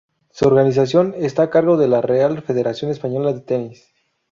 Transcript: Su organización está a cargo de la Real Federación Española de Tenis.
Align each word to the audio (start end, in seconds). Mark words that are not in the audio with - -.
Su 0.31 0.47
organización 0.47 1.13
está 1.15 1.43
a 1.43 1.49
cargo 1.51 1.77
de 1.77 1.87
la 1.87 2.01
Real 2.01 2.41
Federación 2.41 2.89
Española 2.89 3.33
de 3.33 3.41
Tenis. 3.41 3.93